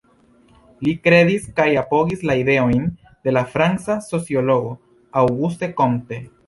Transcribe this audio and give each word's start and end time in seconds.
Li 0.87 0.93
kredis 1.07 1.45
kaj 1.59 1.67
apogis 1.83 2.25
la 2.31 2.37
ideojn 2.41 2.89
de 3.29 3.37
la 3.39 3.47
franca 3.55 4.01
sociologo, 4.11 4.77
Auguste 5.25 5.75
Comte. 5.83 6.25